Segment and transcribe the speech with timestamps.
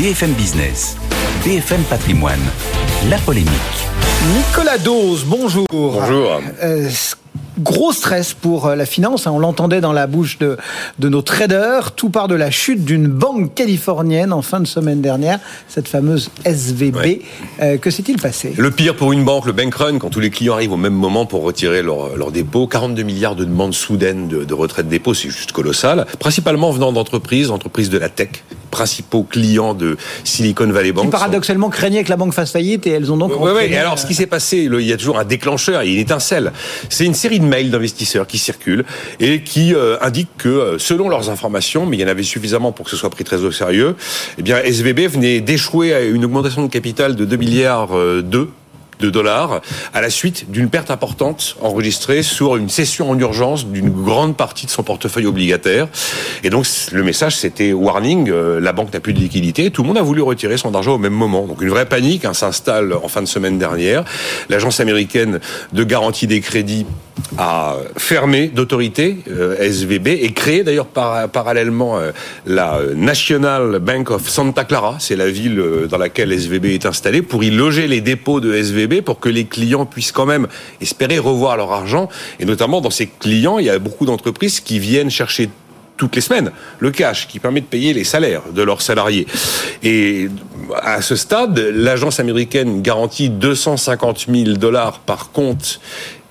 [0.00, 0.96] BFM Business,
[1.44, 2.40] BFM Patrimoine,
[3.10, 3.50] la polémique.
[4.34, 5.66] Nicolas Dose, bonjour.
[5.70, 6.40] Bonjour.
[6.62, 6.88] Euh,
[7.58, 9.26] gros stress pour euh, la finance.
[9.26, 9.32] hein.
[9.34, 10.56] On l'entendait dans la bouche de,
[10.98, 11.92] de nos traders.
[11.92, 15.38] Tout part de la chute d'une banque californienne en fin de semaine dernière,
[15.68, 16.96] cette fameuse SVB.
[16.96, 17.20] Ouais.
[17.60, 18.54] Euh, que s'est-il passé?
[18.56, 20.94] Le pire pour une banque, le bank run, quand tous les clients arrivent au même
[20.94, 24.88] moment pour retirer leur, leur dépôt, 42 milliards de demandes soudaines de, de retrait de
[24.88, 26.06] dépôt, c'est juste colossal.
[26.18, 28.30] Principalement venant d'entreprises, d'entreprises de la tech,
[28.70, 31.06] principaux clients de Silicon Valley Bank.
[31.06, 33.32] Qui paradoxalement craignaient que la banque fasse faillite et elles ont donc.
[33.38, 33.62] Oui, oui.
[33.70, 35.88] Et alors, euh, ce qui s'est passé, le- il y a toujours un déclencheur, il
[35.88, 36.52] y a une étincelle.
[36.88, 38.84] C'est une série de mails d'investisseurs qui circulent
[39.18, 42.72] et qui euh, indiquent que, euh, selon leurs informations, mais il y en avait suffisamment
[42.72, 43.96] pour que ce soit pris très au sérieux,
[44.38, 48.48] eh bien, SVB venait d'échouer à une augmentation de capital de 2 milliards euh, 2
[49.00, 49.60] de dollars
[49.94, 54.66] à la suite d'une perte importante enregistrée sur une cession en urgence d'une grande partie
[54.66, 55.88] de son portefeuille obligataire.
[56.44, 59.88] Et donc le message c'était warning, euh, la banque n'a plus de liquidité, tout le
[59.88, 61.46] monde a voulu retirer son argent au même moment.
[61.46, 64.04] Donc une vraie panique hein, s'installe en fin de semaine dernière.
[64.48, 65.40] L'agence américaine
[65.72, 66.86] de garantie des crédits
[67.38, 72.12] a fermé d'autorité euh, SVB et créé d'ailleurs par- parallèlement euh,
[72.46, 77.44] la National Bank of Santa Clara, c'est la ville dans laquelle SVB est installée, pour
[77.44, 80.48] y loger les dépôts de SVB pour que les clients puissent quand même
[80.80, 82.08] espérer revoir leur argent.
[82.40, 85.48] Et notamment dans ces clients, il y a beaucoup d'entreprises qui viennent chercher
[85.96, 89.26] toutes les semaines le cash qui permet de payer les salaires de leurs salariés.
[89.82, 90.28] Et
[90.82, 95.80] à ce stade, l'agence américaine garantit 250 000 dollars par compte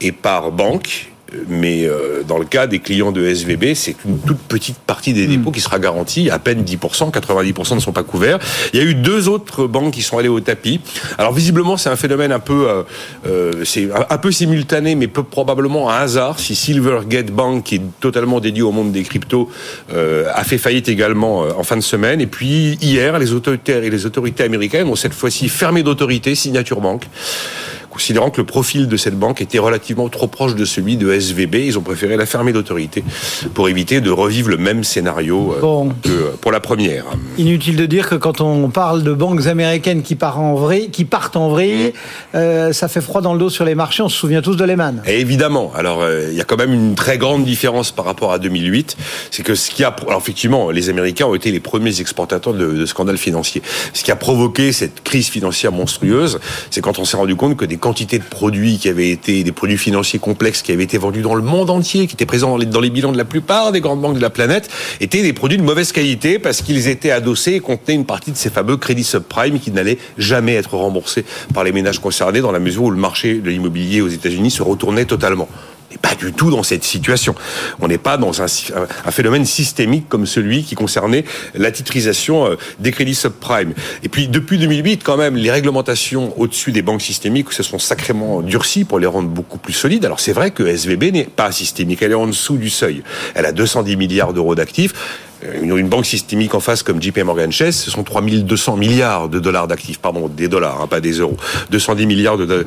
[0.00, 1.10] et par banque.
[1.48, 5.26] Mais euh, dans le cas des clients de SVB, c'est une toute petite partie des
[5.26, 8.38] dépôts qui sera garantie, à peine 10%, 90% ne sont pas couverts.
[8.72, 10.80] Il y a eu deux autres banques qui sont allées au tapis.
[11.18, 12.82] Alors visiblement, c'est un phénomène un peu, euh,
[13.26, 16.38] euh, c'est un- peu simultané, mais peu probablement un hasard.
[16.38, 19.50] Si Silvergate Bank, qui est totalement dédié au monde des cryptos,
[19.92, 22.20] euh, a fait faillite également euh, en fin de semaine.
[22.20, 27.02] Et puis hier, les autorités, les autorités américaines ont cette fois-ci fermé d'autorité Signature Bank
[27.96, 31.54] considérant que le profil de cette banque était relativement trop proche de celui de SVB,
[31.64, 33.02] ils ont préféré la fermer d'autorité
[33.54, 35.88] pour éviter de revivre le même scénario euh, Bon.
[36.02, 37.04] que pour la première.
[37.38, 41.06] Inutile de dire que quand on parle de banques américaines qui, partent en vrille, qui
[41.06, 42.36] partent en vrille, Mmh.
[42.36, 44.02] euh, ça fait froid dans le dos sur les marchés.
[44.02, 45.02] On se souvient tous de Lehman.
[45.06, 48.30] Et évidemment, alors euh, il y a quand même une très grande différence par rapport
[48.32, 48.96] à 2008,
[49.30, 52.66] c'est que ce qui a, alors effectivement, les Américains ont été les premiers exportateurs de,
[52.72, 53.62] de scandales financiers.
[53.94, 56.38] Ce qui a provoqué cette crise financière monstrueuse,
[56.70, 59.52] c'est quand on s'est rendu compte que des quantités de produits qui avaient été, des
[59.52, 62.56] produits financiers complexes qui avaient été vendus dans le monde entier, qui étaient présents dans
[62.56, 64.68] les, dans les bilans de la plupart des grandes banques de la planète,
[65.00, 68.36] étaient des produits de mauvaise qualité parce qu'ils étaient adossés et contenaient une partie de
[68.36, 72.58] ces fameux crédits subprime qui n'allaient jamais être remboursés par les ménages concernés dans la
[72.58, 75.48] mesure où le marché de l'immobilier aux États-Unis se retournait totalement.
[76.02, 77.34] Pas du tout dans cette situation.
[77.80, 78.46] On n'est pas dans un,
[79.10, 81.24] phénomène systémique comme celui qui concernait
[81.54, 83.72] la titrisation euh, des crédits subprime.
[84.02, 88.42] Et puis depuis 2008, quand même, les réglementations au-dessus des banques systémiques se sont sacrément
[88.42, 90.04] durcies pour les rendre beaucoup plus solides.
[90.04, 93.02] Alors c'est vrai que SVB n'est pas systémique, elle est en dessous du seuil.
[93.34, 94.92] Elle a 210 milliards d'euros d'actifs.
[95.46, 99.38] Euh, Une, banque systémique en face comme JP Morgan Chase, ce sont 3200 milliards de
[99.38, 101.36] dollars d'actifs, pardon, des dollars, hein, pas des euros,
[101.70, 102.64] 210 milliards de,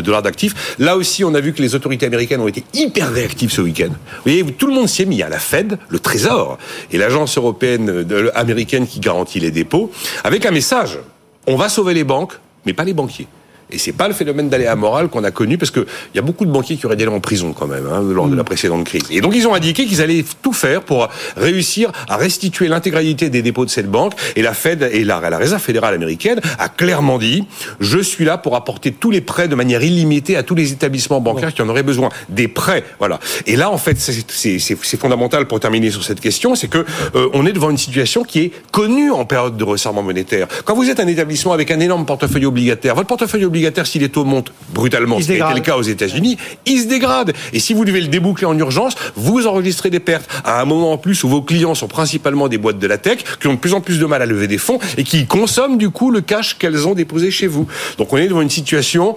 [0.00, 0.76] dollars d'actifs.
[0.78, 3.90] Là aussi, on a vu que les autorités américaines ont été hyper réactives ce week-end.
[3.90, 6.58] Vous voyez, tout le monde s'y est mis à la Fed, le Trésor
[6.90, 9.90] et l'agence européenne américaine qui garantit les dépôts,
[10.24, 10.98] avec un message
[11.46, 13.28] on va sauver les banques, mais pas les banquiers.
[13.74, 16.46] Et c'est pas le phénomène d'aléa moral qu'on a connu, parce qu'il y a beaucoup
[16.46, 18.84] de banquiers qui auraient dû aller en prison quand même, hein, lors de la précédente
[18.84, 19.02] crise.
[19.10, 23.42] Et donc ils ont indiqué qu'ils allaient tout faire pour réussir à restituer l'intégralité des
[23.42, 24.12] dépôts de cette banque.
[24.36, 27.44] Et la Fed et la, la Réserve fédérale américaine a clairement dit
[27.80, 31.20] je suis là pour apporter tous les prêts de manière illimitée à tous les établissements
[31.20, 32.10] bancaires qui en auraient besoin.
[32.28, 33.18] Des prêts, voilà.
[33.46, 37.46] Et là, en fait, c'est fondamental pour terminer sur cette question, c'est que euh, on
[37.46, 40.46] est devant une situation qui est connue en période de resserrement monétaire.
[40.64, 44.08] Quand vous êtes un établissement avec un énorme portefeuille obligataire, votre portefeuille obligataire, si les
[44.08, 46.36] taux montent brutalement, ce qui a été le cas aux États-Unis,
[46.66, 47.32] il se dégrade.
[47.52, 50.92] Et si vous devez le déboucler en urgence, vous enregistrez des pertes à un moment
[50.92, 53.58] en plus où vos clients sont principalement des boîtes de la tech qui ont de
[53.58, 56.20] plus en plus de mal à lever des fonds et qui consomment du coup le
[56.20, 57.66] cash qu'elles ont déposé chez vous.
[57.98, 59.16] Donc on est devant une situation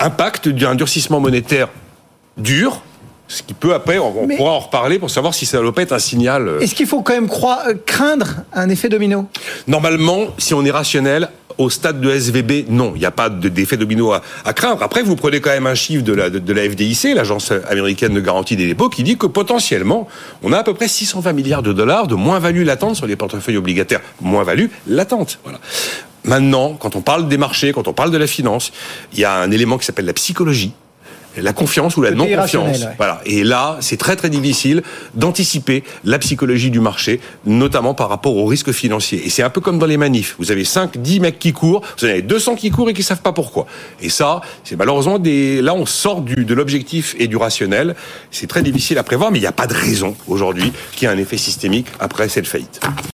[0.00, 1.68] impact d'un durcissement monétaire
[2.36, 2.82] dur.
[3.26, 5.74] Ce qui peut après, on, Mais- pourra en reparler pour savoir si ça ne doit
[5.74, 6.46] pas être un signal.
[6.46, 9.26] euh, Est-ce qu'il faut quand même croire, euh, craindre un effet domino?
[9.66, 13.48] Normalement, si on est rationnel, au stade de SVB, non, il n'y a pas de-
[13.48, 14.82] d'effet domino à, à craindre.
[14.82, 18.20] Après, vous prenez quand même un chiffre de la, de la FDIC, l'agence américaine de
[18.20, 20.08] garantie des dépôts, qui dit que potentiellement,
[20.42, 23.56] on a à peu près 620 milliards de dollars de moins-value latente sur les portefeuilles
[23.56, 24.00] obligataires.
[24.20, 25.60] Moins-value latente, voilà.
[26.24, 28.72] Maintenant, quand on parle des marchés, quand on parle de la finance,
[29.12, 30.72] il y a un élément qui s'appelle la psychologie.
[31.36, 32.80] La confiance ou la non-confiance.
[32.80, 32.94] ouais.
[32.96, 33.20] Voilà.
[33.26, 34.82] Et là, c'est très très difficile
[35.14, 39.22] d'anticiper la psychologie du marché, notamment par rapport au risque financier.
[39.24, 40.36] Et c'est un peu comme dans les manifs.
[40.38, 43.02] Vous avez 5, 10 mecs qui courent, vous en avez 200 qui courent et qui
[43.02, 43.66] savent pas pourquoi.
[44.00, 47.94] Et ça, c'est malheureusement des, là, on sort du, de l'objectif et du rationnel.
[48.30, 51.10] C'est très difficile à prévoir, mais il n'y a pas de raison aujourd'hui qu'il y
[51.10, 52.80] ait un effet systémique après cette faillite.